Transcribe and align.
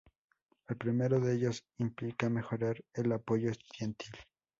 El 0.67 0.77
primero 0.77 1.19
de 1.19 1.35
ellos 1.35 1.63
implica 1.77 2.27
mejorar 2.27 2.83
el 2.95 3.11
apoyo 3.11 3.51
estudiantil. 3.51 4.11